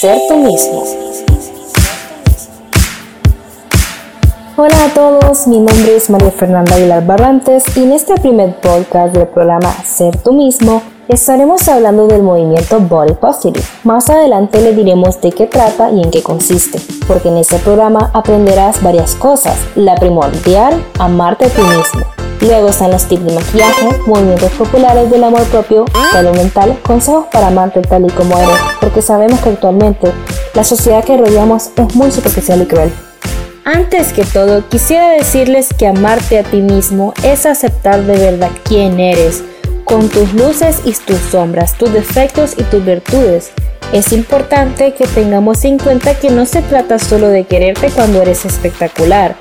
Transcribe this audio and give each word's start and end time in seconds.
Ser 0.00 0.16
tú 0.28 0.36
mismo. 0.36 0.84
Hola 4.56 4.84
a 4.84 4.94
todos, 4.94 5.48
mi 5.48 5.58
nombre 5.58 5.96
es 5.96 6.08
María 6.08 6.30
Fernanda 6.30 6.76
Aguilar 6.76 7.04
Barrantes 7.04 7.64
y 7.76 7.82
en 7.82 7.90
este 7.90 8.14
primer 8.14 8.60
podcast 8.60 9.12
del 9.12 9.26
programa 9.26 9.72
Ser 9.84 10.16
tú 10.18 10.34
mismo 10.34 10.82
estaremos 11.08 11.66
hablando 11.68 12.06
del 12.06 12.22
movimiento 12.22 12.78
Body 12.78 13.14
Positive. 13.14 13.60
Más 13.82 14.08
adelante 14.08 14.60
le 14.60 14.72
diremos 14.72 15.20
de 15.20 15.32
qué 15.32 15.46
trata 15.46 15.90
y 15.90 16.00
en 16.00 16.12
qué 16.12 16.22
consiste, 16.22 16.78
porque 17.08 17.30
en 17.30 17.38
este 17.38 17.56
programa 17.58 18.12
aprenderás 18.14 18.80
varias 18.80 19.16
cosas. 19.16 19.56
La 19.74 19.96
primordial, 19.96 20.80
amarte 21.00 21.46
a 21.46 21.48
ti 21.48 21.60
mismo. 21.60 22.17
Luego 22.40 22.68
están 22.68 22.92
los 22.92 23.04
tips 23.04 23.24
de 23.24 23.34
maquillaje, 23.34 23.88
movimientos 24.06 24.52
populares 24.52 25.10
del 25.10 25.24
amor 25.24 25.42
propio, 25.44 25.84
salud 26.12 26.36
mental, 26.36 26.78
consejos 26.84 27.26
para 27.32 27.48
amarte 27.48 27.80
tal 27.82 28.06
y 28.06 28.10
como 28.10 28.38
eres, 28.38 28.56
porque 28.80 29.02
sabemos 29.02 29.40
que 29.40 29.50
actualmente 29.50 30.12
la 30.54 30.62
sociedad 30.62 31.02
que 31.02 31.16
rodeamos 31.16 31.70
es 31.76 31.94
muy 31.96 32.12
superficial 32.12 32.62
y 32.62 32.66
cruel. 32.66 32.92
Antes 33.64 34.12
que 34.12 34.24
todo, 34.24 34.66
quisiera 34.68 35.10
decirles 35.10 35.68
que 35.76 35.88
amarte 35.88 36.38
a 36.38 36.42
ti 36.42 36.62
mismo 36.62 37.12
es 37.22 37.44
aceptar 37.44 38.02
de 38.04 38.16
verdad 38.16 38.50
quién 38.62 39.00
eres, 39.00 39.42
con 39.84 40.08
tus 40.08 40.32
luces 40.32 40.80
y 40.84 40.92
tus 40.92 41.18
sombras, 41.30 41.74
tus 41.74 41.92
defectos 41.92 42.54
y 42.56 42.62
tus 42.62 42.84
virtudes. 42.84 43.50
Es 43.92 44.12
importante 44.12 44.94
que 44.94 45.06
tengamos 45.06 45.64
en 45.64 45.78
cuenta 45.78 46.14
que 46.14 46.30
no 46.30 46.46
se 46.46 46.62
trata 46.62 46.98
solo 46.98 47.28
de 47.28 47.44
quererte 47.44 47.90
cuando 47.90 48.22
eres 48.22 48.44
espectacular, 48.44 49.34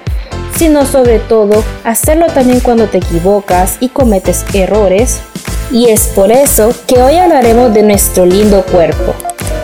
sino 0.58 0.86
sobre 0.86 1.20
todo 1.20 1.64
hacerlo 1.84 2.28
también 2.28 2.60
cuando 2.60 2.88
te 2.88 2.98
equivocas 2.98 3.78
y 3.80 3.90
cometes 3.90 4.46
errores. 4.54 5.20
Y 5.72 5.90
es 5.90 6.08
por 6.08 6.32
eso 6.32 6.74
que 6.88 7.02
hoy 7.02 7.18
hablaremos 7.18 7.74
de 7.74 7.84
nuestro 7.84 8.26
lindo 8.26 8.64
cuerpo. 8.64 9.14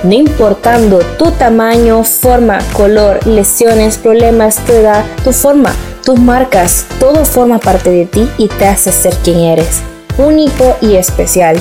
No 0.03 0.13
importando 0.13 0.99
tu 1.17 1.31
tamaño, 1.31 2.03
forma, 2.03 2.59
color, 2.73 3.25
lesiones, 3.25 3.97
problemas, 3.97 4.57
tu 4.65 4.73
edad, 4.73 5.03
tu 5.23 5.31
forma, 5.31 5.73
tus 6.03 6.19
marcas, 6.19 6.85
todo 6.99 7.23
forma 7.23 7.57
parte 7.59 7.89
de 7.89 8.05
ti 8.05 8.29
y 8.37 8.47
te 8.49 8.65
hace 8.65 8.91
ser 8.91 9.13
quien 9.23 9.39
eres 9.39 9.81
único 10.17 10.75
y 10.81 10.95
especial. 10.95 11.57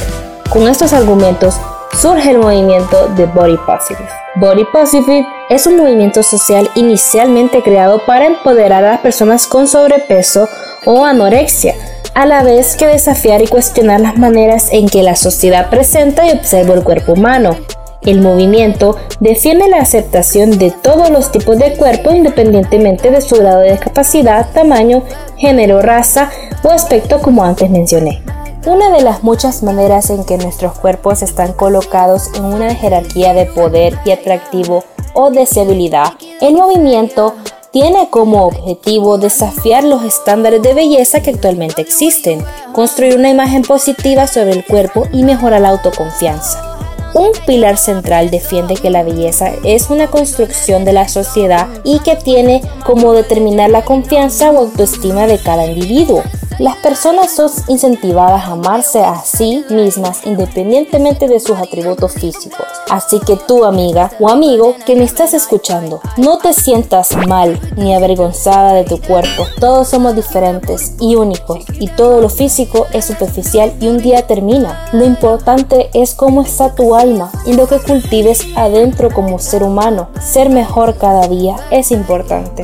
Con 0.51 0.69
estos 0.69 0.93
argumentos 0.93 1.57
surge 2.01 2.31
el 2.31 2.39
movimiento 2.39 3.09
de 3.17 3.27
Body 3.27 3.57
Positive. 3.67 4.09
Body 4.37 4.65
Positive 4.73 5.27
es 5.55 5.67
un 5.67 5.77
movimiento 5.77 6.23
social 6.23 6.71
inicialmente 6.75 7.63
creado 7.63 7.99
para 8.07 8.25
empoderar 8.25 8.85
a 8.85 8.93
las 8.93 9.01
personas 9.01 9.47
con 9.47 9.69
sobrepeso 9.69 10.49
o 10.87 11.05
anorexia, 11.05 11.75
a 12.15 12.25
la 12.25 12.43
vez 12.43 12.75
que 12.75 12.87
desafiar 12.87 13.43
y 13.43 13.49
cuestionar 13.49 14.01
las 14.01 14.17
maneras 14.17 14.69
en 14.73 14.89
que 14.89 15.03
la 15.03 15.15
sociedad 15.15 15.69
presenta 15.69 16.27
y 16.27 16.31
observa 16.31 16.73
el 16.73 16.83
cuerpo 16.83 17.13
humano. 17.13 17.57
El 18.01 18.23
movimiento 18.23 18.97
defiende 19.21 19.69
la 19.69 19.77
aceptación 19.77 20.57
de 20.59 20.71
todos 20.71 21.11
los 21.11 21.31
tipos 21.31 21.59
de 21.59 21.77
cuerpo 21.77 22.13
independientemente 22.13 23.11
de 23.11 23.21
su 23.21 23.37
grado 23.37 23.61
de 23.61 23.73
discapacidad, 23.73 24.51
tamaño, 24.55 25.03
género, 25.37 25.83
raza 25.83 26.31
o 26.63 26.71
aspecto 26.71 27.21
como 27.21 27.45
antes 27.45 27.69
mencioné. 27.69 28.23
Una 28.65 28.91
de 28.91 29.03
las 29.03 29.23
muchas 29.23 29.63
maneras 29.63 30.09
en 30.09 30.25
que 30.25 30.39
nuestros 30.39 30.79
cuerpos 30.79 31.21
están 31.21 31.53
colocados 31.53 32.31
en 32.37 32.45
una 32.45 32.75
jerarquía 32.75 33.35
de 33.35 33.47
poder 33.47 33.99
y 34.07 34.13
atractivo 34.13 34.85
o 35.15 35.31
deseabilidad, 35.31 36.13
el 36.41 36.55
movimiento 36.55 37.35
tiene 37.73 38.11
como 38.11 38.45
objetivo 38.45 39.17
desafiar 39.17 39.83
los 39.83 40.05
estándares 40.05 40.63
de 40.63 40.75
belleza 40.75 41.23
que 41.23 41.31
actualmente 41.31 41.81
existen, 41.81 42.45
construir 42.75 43.17
una 43.17 43.31
imagen 43.31 43.63
positiva 43.63 44.27
sobre 44.27 44.53
el 44.53 44.65
cuerpo 44.65 45.09
y 45.13 45.25
mejorar 45.25 45.63
la 45.63 45.71
autoconfianza. 45.71 46.73
Un 47.15 47.31
pilar 47.47 47.77
central 47.77 48.31
defiende 48.31 48.75
que 48.75 48.89
la 48.89 49.03
belleza 49.03 49.53
es 49.65 49.91
una 49.91 50.09
construcción 50.09 50.85
de 50.85 50.95
la 50.95 51.09
sociedad 51.09 51.69
y 51.85 51.99
que 52.01 52.17
tiene 52.17 52.63
como 52.87 53.13
determinar 53.13 53.71
la 53.71 53.85
confianza 53.85 54.51
o 54.51 54.59
autoestima 54.59 55.27
de 55.27 55.39
cada 55.39 55.67
individuo. 55.67 56.23
Las 56.63 56.77
personas 56.77 57.33
son 57.33 57.51
incentivadas 57.67 58.45
a 58.45 58.53
amarse 58.53 59.01
a 59.01 59.21
sí 59.25 59.65
mismas 59.69 60.25
independientemente 60.25 61.27
de 61.27 61.41
sus 61.41 61.59
atributos 61.59 62.13
físicos. 62.13 62.65
Así 62.89 63.19
que 63.19 63.35
tú 63.35 63.65
amiga 63.65 64.13
o 64.21 64.29
amigo 64.29 64.77
que 64.87 64.95
me 64.95 65.03
estás 65.03 65.35
escuchando, 65.35 66.01
no 66.19 66.39
te 66.39 66.53
sientas 66.53 67.17
mal 67.27 67.59
ni 67.77 67.97
avergonzada 67.97 68.75
de 68.75 68.85
tu 68.85 69.01
cuerpo. 69.01 69.45
Todos 69.59 69.89
somos 69.89 70.15
diferentes 70.15 70.95
y 71.01 71.17
únicos 71.17 71.65
y 71.81 71.89
todo 71.89 72.21
lo 72.21 72.29
físico 72.29 72.87
es 72.93 73.07
superficial 73.07 73.75
y 73.81 73.89
un 73.89 73.99
día 73.99 74.29
termina. 74.29 74.87
Lo 74.93 75.05
importante 75.05 75.91
es 75.95 76.15
cómo 76.15 76.43
está 76.43 76.77
tu 76.77 76.95
alma 76.95 77.33
y 77.45 77.55
lo 77.55 77.67
que 77.67 77.81
cultives 77.81 78.47
adentro 78.55 79.11
como 79.13 79.41
ser 79.41 79.65
humano. 79.65 80.11
Ser 80.21 80.49
mejor 80.49 80.97
cada 80.97 81.27
día 81.27 81.57
es 81.73 81.91
importante. 81.91 82.63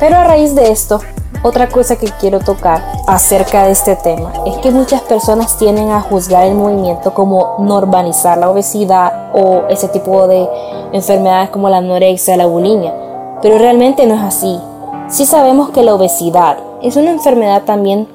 Pero 0.00 0.16
a 0.16 0.24
raíz 0.24 0.56
de 0.56 0.72
esto, 0.72 1.00
otra 1.42 1.68
cosa 1.68 1.96
que 1.96 2.06
quiero 2.20 2.38
tocar 2.40 2.82
acerca 3.06 3.64
de 3.64 3.72
este 3.72 3.96
tema 3.96 4.32
es 4.46 4.56
que 4.58 4.70
muchas 4.70 5.02
personas 5.02 5.58
tienden 5.58 5.90
a 5.90 6.00
juzgar 6.00 6.44
el 6.46 6.54
movimiento 6.54 7.12
como 7.14 7.56
normalizar 7.58 8.38
la 8.38 8.50
obesidad 8.50 9.30
o 9.34 9.64
ese 9.68 9.88
tipo 9.88 10.28
de 10.28 10.48
enfermedades 10.92 11.50
como 11.50 11.68
la 11.68 11.78
anorexia, 11.78 12.36
la 12.36 12.46
bulimia, 12.46 12.94
pero 13.42 13.58
realmente 13.58 14.06
no 14.06 14.14
es 14.14 14.22
así. 14.22 14.60
Sí 15.08 15.26
sabemos 15.26 15.70
que 15.70 15.82
la 15.82 15.94
obesidad 15.94 16.58
es 16.80 16.96
una 16.96 17.10
enfermedad 17.10 17.62
también 17.64 18.08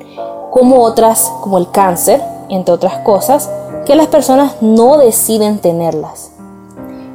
como 0.51 0.81
otras, 0.81 1.31
como 1.41 1.57
el 1.57 1.69
cáncer, 1.69 2.21
entre 2.49 2.73
otras 2.73 2.99
cosas, 2.99 3.49
que 3.85 3.95
las 3.95 4.07
personas 4.07 4.55
no 4.61 4.97
deciden 4.97 5.59
tenerlas. 5.59 6.31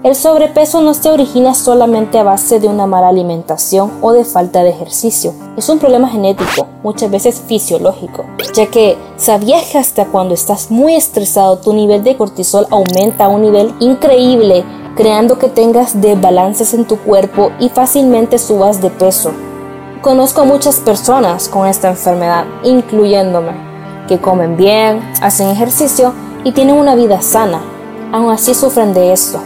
El 0.05 0.17
sobrepeso 0.17 0.81
no 0.81 0.95
se 0.95 1.09
origina 1.09 1.55
solamente 1.55 2.19
a 2.19 2.25
base 2.25 2.59
de 2.59 2.67
una 2.67 2.89
mala 2.89 3.07
alimentación 3.07 3.93
o 4.01 4.13
de 4.13 4.25
falta 4.25 4.65
de 4.65 4.71
ejercicio. 4.71 5.33
Es 5.57 5.69
un 5.69 5.79
problema 5.79 6.09
genético, 6.09 6.67
muchas 6.83 7.09
veces 7.09 7.41
fisiológico, 7.47 8.25
ya 8.53 8.67
que 8.67 8.99
sabías 9.17 9.67
que 9.67 9.79
hasta 9.79 10.07
cuando 10.07 10.35
estás 10.35 10.73
muy 10.73 10.97
estresado 10.97 11.59
tu 11.59 11.73
nivel 11.73 12.03
de 12.03 12.17
cortisol 12.17 12.67
aumenta 12.71 13.27
a 13.27 13.29
un 13.29 13.43
nivel 13.43 13.73
increíble, 13.79 14.65
creando 14.97 15.39
que 15.39 15.47
tengas 15.47 16.01
desbalances 16.01 16.75
en 16.75 16.85
tu 16.85 16.97
cuerpo 16.99 17.53
y 17.61 17.69
fácilmente 17.69 18.39
subas 18.39 18.83
de 18.83 18.91
peso. 18.91 19.31
Conozco 20.01 20.41
a 20.41 20.45
muchas 20.45 20.81
personas 20.81 21.49
con 21.49 21.69
esta 21.69 21.89
enfermedad, 21.89 22.45
incluyéndome, 22.65 23.53
que 24.09 24.19
comen 24.19 24.57
bien, 24.57 25.01
hacen 25.21 25.49
ejercicio 25.49 26.13
y 26.43 26.51
tienen 26.51 26.75
una 26.75 26.97
vida 26.97 27.23
sana. 27.23 27.63
Aún 28.11 28.33
así 28.33 28.53
sufren 28.53 28.95
de 28.95 29.13
esto 29.13 29.41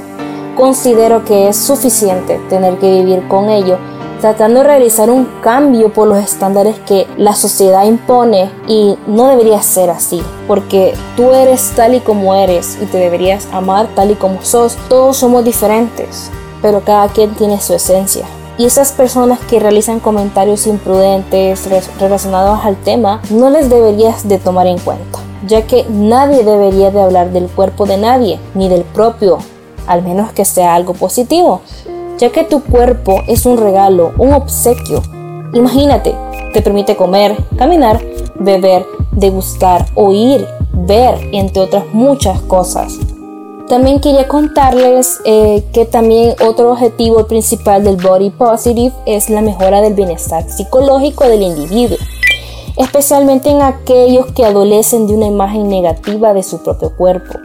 considero 0.56 1.25
que 1.25 1.49
es 1.49 1.56
suficiente 1.56 2.41
tener 2.49 2.78
que 2.78 2.91
vivir 2.91 3.28
con 3.28 3.50
ello, 3.50 3.78
tratando 4.21 4.61
de 4.61 4.67
realizar 4.67 5.11
un 5.11 5.27
cambio 5.43 5.93
por 5.93 6.09
los 6.09 6.19
estándares 6.19 6.78
que 6.81 7.06
la 7.17 7.34
sociedad 7.34 7.84
impone 7.84 8.50
y 8.66 8.97
no 9.06 9.28
debería 9.28 9.62
ser 9.62 9.91
así, 9.91 10.22
porque 10.49 10.95
tú 11.16 11.31
eres 11.33 11.72
tal 11.77 11.95
y 11.95 12.00
como 12.00 12.34
eres 12.34 12.78
y 12.83 12.87
te 12.87 12.99
deberías 12.99 13.47
amar 13.53 13.89
tal 13.95 14.11
y 14.11 14.15
como 14.15 14.43
sos. 14.43 14.77
Todos 14.89 15.19
somos 15.19 15.45
diferentes, 15.45 16.31
pero 16.62 16.81
cada 16.81 17.09
quien 17.09 17.34
tiene 17.34 17.61
su 17.61 17.75
esencia. 17.75 18.27
Y 18.59 18.65
esas 18.65 18.93
personas 18.93 19.39
que 19.41 19.61
realizan 19.61 20.00
comentarios 20.00 20.66
imprudentes 20.66 21.69
relacionados 22.00 22.65
al 22.65 22.77
tema, 22.77 23.21
no 23.28 23.50
les 23.50 23.69
deberías 23.69 24.27
de 24.27 24.39
tomar 24.39 24.66
en 24.66 24.78
cuenta, 24.78 25.19
ya 25.47 25.66
que 25.66 25.84
nadie 25.91 26.43
debería 26.43 26.91
de 26.91 27.03
hablar 27.03 27.33
del 27.33 27.49
cuerpo 27.49 27.84
de 27.84 27.99
nadie, 27.99 28.41
ni 28.55 28.71
del 28.71 28.83
propio, 28.83 29.41
al 29.87 30.03
menos 30.03 30.33
que 30.33 30.45
sea 30.45 30.75
algo 30.75 30.95
positivo, 30.95 31.61
ya 32.19 32.31
que 32.31 32.45
tu 32.45 32.63
cuerpo 32.63 33.23
es 33.27 33.47
un 33.47 33.59
regalo, 33.59 34.13
un 34.19 34.33
obsequio. 34.33 35.03
Imagínate, 35.53 36.15
te 36.53 36.63
permite 36.63 36.97
comer, 36.97 37.37
caminar, 37.57 38.03
beber, 38.39 38.87
degustar, 39.13 39.87
oír, 39.95 40.47
ver, 40.73 41.15
entre 41.33 41.63
otras 41.63 41.85
muchas 41.93 42.41
cosas. 42.43 42.95
También 43.69 44.01
quería 44.01 44.29
contarles 44.29 45.19
eh, 45.25 45.65
que 45.72 45.87
también 45.87 46.37
otro 46.47 46.71
objetivo 46.71 47.27
principal 47.27 47.83
del 47.83 47.97
Body 47.97 48.31
Positive 48.31 48.95
es 49.07 49.28
la 49.28 49.41
mejora 49.41 49.81
del 49.81 49.95
bienestar 49.95 50.49
psicológico 50.49 51.25
del 51.25 51.43
individuo, 51.43 51.99
especialmente 52.77 53.51
en 53.51 53.63
aquellos 53.63 54.27
que 54.27 54.45
adolecen 54.45 55.09
de 55.09 55.15
una 55.15 55.27
imagen 55.27 55.69
negativa 55.69 56.33
de 56.33 56.45
su 56.45 56.63
propio 56.63 56.95
cuerpo 56.95 57.41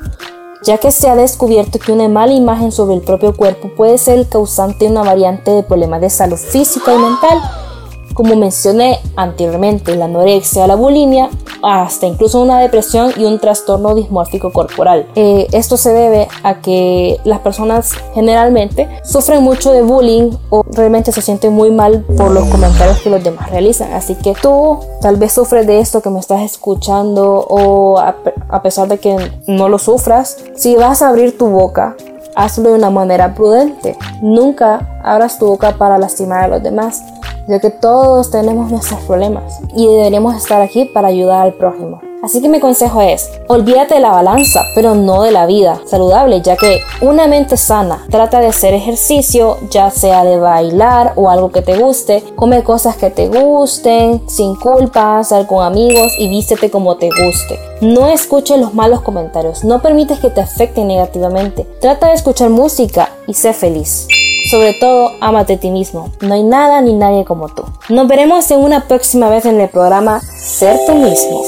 ya 0.64 0.78
que 0.78 0.92
se 0.92 1.10
ha 1.10 1.16
descubierto 1.16 1.80
que 1.80 1.92
una 1.92 2.08
mala 2.08 2.34
imagen 2.34 2.72
sobre 2.72 2.96
el 2.96 3.02
propio 3.02 3.36
cuerpo 3.36 3.70
puede 3.76 3.98
ser 3.98 4.20
el 4.20 4.30
causante 4.30 4.86
de 4.86 4.92
una 4.92 5.04
variante 5.04 5.52
de 5.52 5.64
problemas 5.64 6.02
de 6.02 6.10
salud 6.10 6.38
física 6.38 6.94
y 6.94 6.98
mental 6.98 7.42
como 8.14 8.36
mencioné 8.36 9.00
anteriormente, 9.16 9.96
la 9.96 10.06
anorexia, 10.06 10.68
la 10.68 10.76
bulimia, 10.76 11.30
hasta 11.64 12.08
incluso 12.08 12.42
una 12.42 12.60
depresión 12.60 13.12
y 13.18 13.26
un 13.26 13.40
trastorno 13.40 13.96
dismórfico 13.96 14.52
corporal. 14.52 15.08
Eh, 15.16 15.48
esto 15.52 15.78
se 15.78 15.94
debe 15.94 16.28
a 16.44 16.62
que 16.62 17.20
las 17.24 17.40
personas 17.40 17.92
generalmente 18.14 18.90
sufren 19.04 19.44
mucho 19.44 19.72
de 19.72 19.82
bullying 19.82 20.32
o 20.50 20.64
realmente 20.72 21.12
se 21.12 21.22
sienten 21.22 21.54
muy 21.54 21.72
mal 21.72 22.06
por 22.18 22.32
los 22.32 22.48
comentarios 22.50 23.00
que 23.00 23.10
los 23.10 23.24
demás 23.24 23.50
realizan. 23.50 23.94
Así 23.94 24.16
que 24.16 24.34
tú 24.34 24.80
tal 25.02 25.18
vez 25.18 25.34
sufres 25.34 25.68
de 25.68 25.80
esto 25.80 26.02
que 26.02 26.10
me 26.10 26.20
estás 26.20 26.42
escuchando 26.42 27.46
o 27.50 28.00
a 28.00 28.62
pesar 28.62 28.88
de 28.88 29.00
que 29.00 29.18
no 29.48 29.70
lo 29.70 29.78
sufras, 29.78 30.38
si 30.56 30.76
vas 30.76 31.02
a 31.02 31.10
abrir 31.10 31.38
tu 31.38 31.48
boca 31.48 31.96
hazlo 32.36 32.70
de 32.70 32.76
una 32.76 32.90
manera 32.90 33.34
prudente. 33.34 33.98
Nunca 34.22 35.02
abras 35.04 35.38
tu 35.38 35.48
boca 35.48 35.78
para 35.78 35.98
lastimar 35.98 36.44
a 36.44 36.48
los 36.48 36.64
demás, 36.64 37.04
ya 37.48 37.60
que 37.60 37.70
todos 37.70 38.32
tenemos 38.32 38.72
nuestros 38.72 39.00
problemas 39.02 39.60
y 39.76 39.88
deberíamos 39.88 40.36
estar 40.36 40.62
aquí 40.62 40.86
para 40.86 41.10
ayudar 41.10 41.42
al 41.42 41.54
prójimo. 41.54 42.02
Así 42.22 42.40
que 42.40 42.50
mi 42.50 42.60
consejo 42.60 43.02
es, 43.02 43.32
olvídate 43.48 43.96
de 43.96 44.00
la 44.00 44.12
balanza, 44.12 44.62
pero 44.76 44.94
no 44.94 45.24
de 45.24 45.32
la 45.32 45.48
vida 45.48 45.82
saludable, 45.88 46.42
ya 46.42 46.56
que 46.56 46.80
una 47.02 47.26
mente 47.26 47.58
sana 47.58 48.06
trata 48.12 48.40
de 48.40 48.48
hacer 48.48 48.76
ejercicio, 48.76 49.58
ya 49.72 49.90
sea 49.90 50.24
de 50.24 50.38
bailar 50.38 51.14
o 51.16 51.32
algo 51.32 51.52
que 51.52 51.64
te 51.64 51.80
guste, 51.80 52.24
come 52.36 52.64
cosas 52.64 52.96
que 52.96 53.10
te 53.10 53.28
gusten, 53.28 54.22
sin 54.30 54.56
culpa, 54.56 55.24
sal 55.24 55.48
con 55.48 55.66
amigos 55.66 56.14
y 56.20 56.30
vístete 56.30 56.70
como 56.70 56.98
te 56.98 57.10
guste. 57.10 57.60
No 57.82 58.08
escuches 58.08 58.60
los 58.60 58.76
malos 58.76 59.02
comentarios, 59.02 59.64
no 59.64 59.82
permites 59.82 60.20
que 60.20 60.30
te 60.30 60.42
afecten 60.42 60.88
negativamente. 60.88 61.66
Trata 61.82 62.10
de 62.10 62.14
escuchar 62.14 62.52
música 62.52 63.10
y 63.26 63.34
sé 63.34 63.52
feliz. 63.54 64.08
Sobre 64.52 64.74
todo, 64.74 65.14
ámate 65.22 65.54
a 65.54 65.58
ti 65.62 65.72
mismo. 65.72 66.12
No 66.20 66.34
hay 66.34 66.44
nada 66.44 66.82
ni 66.82 66.92
nadie 66.92 67.24
como 67.24 67.48
tú. 67.48 67.64
Nos 67.88 68.06
veremos 68.10 68.52
en 68.52 68.60
una 68.60 68.86
próxima 68.86 69.30
vez 69.30 69.46
en 69.46 69.62
el 69.62 69.70
programa 69.70 70.20
Ser 70.20 70.78
tú 70.86 70.94
mismo. 70.94 71.42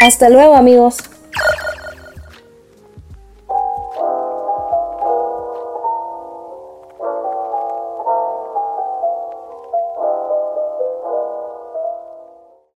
Hasta 0.00 0.28
luego 0.28 0.54
amigos. 0.54 0.98